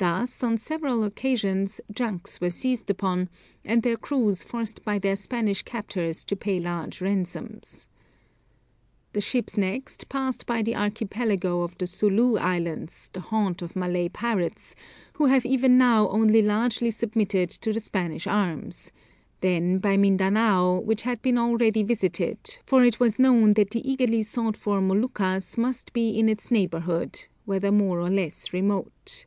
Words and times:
Thus, 0.00 0.44
on 0.44 0.58
several 0.58 1.02
occasions, 1.02 1.80
junks 1.90 2.40
were 2.40 2.50
seized 2.50 2.88
upon, 2.88 3.28
and 3.64 3.82
their 3.82 3.96
crews 3.96 4.44
forced 4.44 4.84
by 4.84 5.00
their 5.00 5.16
Spanish 5.16 5.62
captors 5.64 6.24
to 6.26 6.36
pay 6.36 6.60
large 6.60 7.00
ransoms. 7.02 7.88
The 9.12 9.20
ships 9.20 9.56
next 9.56 10.08
passed 10.08 10.46
by 10.46 10.62
the 10.62 10.76
Archipelago 10.76 11.62
of 11.62 11.76
the 11.78 11.86
Sooloo 11.86 12.38
Islands, 12.38 13.10
the 13.12 13.22
haunt 13.22 13.60
of 13.60 13.74
Malay 13.74 14.08
pirates, 14.08 14.76
who 15.14 15.26
have 15.26 15.44
even 15.44 15.76
now 15.76 16.08
only 16.10 16.42
lately 16.42 16.92
submitted 16.92 17.50
to 17.50 17.72
the 17.72 17.80
Spanish 17.80 18.28
arms; 18.28 18.92
then 19.40 19.78
by 19.78 19.96
Mindanao, 19.96 20.78
which 20.78 21.02
had 21.02 21.20
been 21.22 21.38
already 21.38 21.82
visited, 21.82 22.38
for 22.64 22.84
it 22.84 23.00
was 23.00 23.18
known 23.18 23.50
that 23.54 23.70
the 23.70 23.90
eagerly 23.90 24.22
sought 24.22 24.56
for 24.56 24.80
Moluccas 24.80 25.58
must 25.58 25.92
be 25.92 26.10
in 26.10 26.28
its 26.28 26.52
neighbourhood, 26.52 27.26
whether 27.46 27.72
more 27.72 27.98
or 27.98 28.10
less 28.10 28.52
remote. 28.52 29.24